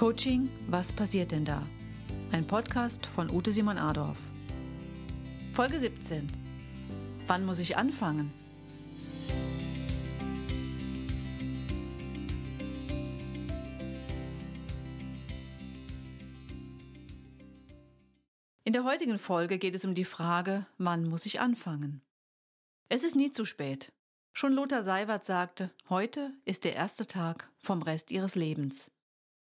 [0.00, 1.62] Coaching, was passiert denn da?
[2.32, 4.16] Ein Podcast von Ute Simon Adorf.
[5.52, 6.26] Folge 17.
[7.26, 8.32] Wann muss ich anfangen?
[18.64, 22.00] In der heutigen Folge geht es um die Frage, wann muss ich anfangen?
[22.88, 23.92] Es ist nie zu spät.
[24.32, 28.90] Schon Lothar Seiwert sagte, heute ist der erste Tag vom Rest ihres Lebens.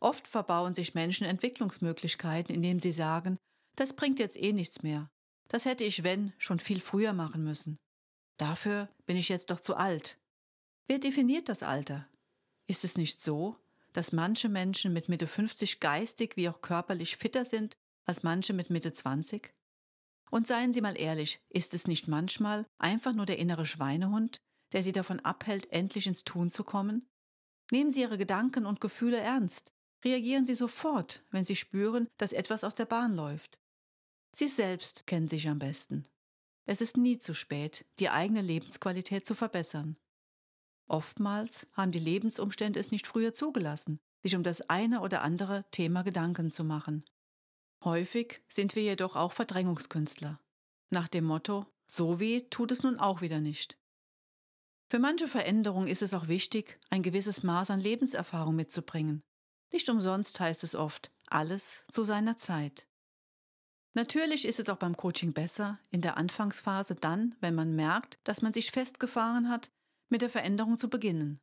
[0.00, 3.36] Oft verbauen sich Menschen Entwicklungsmöglichkeiten, indem sie sagen,
[3.76, 5.10] das bringt jetzt eh nichts mehr.
[5.48, 7.78] Das hätte ich, wenn, schon viel früher machen müssen.
[8.38, 10.18] Dafür bin ich jetzt doch zu alt.
[10.86, 12.08] Wer definiert das Alter?
[12.66, 13.56] Ist es nicht so,
[13.92, 18.70] dass manche Menschen mit Mitte 50 geistig wie auch körperlich fitter sind als manche mit
[18.70, 19.52] Mitte 20?
[20.30, 24.38] Und seien Sie mal ehrlich, ist es nicht manchmal einfach nur der innere Schweinehund,
[24.72, 27.08] der Sie davon abhält, endlich ins Tun zu kommen?
[27.70, 29.72] Nehmen Sie Ihre Gedanken und Gefühle ernst.
[30.04, 33.58] Reagieren Sie sofort, wenn Sie spüren, dass etwas aus der Bahn läuft.
[34.32, 36.06] Sie selbst kennen sich am besten.
[36.66, 39.96] Es ist nie zu spät, die eigene Lebensqualität zu verbessern.
[40.86, 46.02] Oftmals haben die Lebensumstände es nicht früher zugelassen, sich um das eine oder andere Thema
[46.02, 47.04] Gedanken zu machen.
[47.84, 50.40] Häufig sind wir jedoch auch Verdrängungskünstler.
[50.90, 53.78] Nach dem Motto, so weh tut es nun auch wieder nicht.
[54.90, 59.22] Für manche Veränderung ist es auch wichtig, ein gewisses Maß an Lebenserfahrung mitzubringen.
[59.72, 62.86] Nicht umsonst heißt es oft, alles zu seiner Zeit.
[63.94, 68.42] Natürlich ist es auch beim Coaching besser, in der Anfangsphase dann, wenn man merkt, dass
[68.42, 69.70] man sich festgefahren hat,
[70.08, 71.40] mit der Veränderung zu beginnen.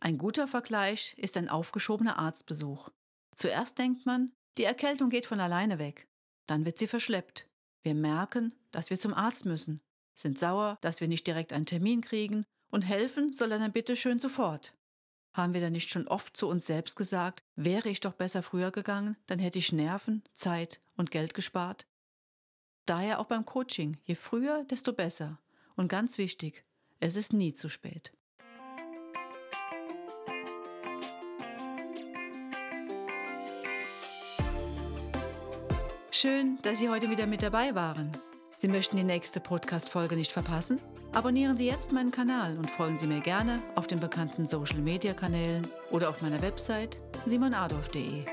[0.00, 2.90] Ein guter Vergleich ist ein aufgeschobener Arztbesuch.
[3.34, 6.08] Zuerst denkt man, die Erkältung geht von alleine weg.
[6.46, 7.48] Dann wird sie verschleppt.
[7.82, 9.80] Wir merken, dass wir zum Arzt müssen,
[10.14, 13.96] sind sauer, dass wir nicht direkt einen Termin kriegen und helfen soll er dann bitte
[13.96, 14.74] schön sofort.
[15.32, 18.70] Haben wir dann nicht schon oft zu uns selbst gesagt, wäre ich doch besser früher
[18.70, 21.86] gegangen, dann hätte ich Nerven, Zeit und Geld gespart?
[22.86, 25.38] Daher auch beim Coaching, je früher, desto besser.
[25.76, 26.64] Und ganz wichtig,
[27.00, 28.12] es ist nie zu spät.
[36.10, 38.10] Schön, dass Sie heute wieder mit dabei waren.
[38.60, 40.80] Sie möchten die nächste Podcast-Folge nicht verpassen?
[41.12, 46.08] Abonnieren Sie jetzt meinen Kanal und folgen Sie mir gerne auf den bekannten Social-Media-Kanälen oder
[46.08, 48.24] auf meiner Website simonadolf.de.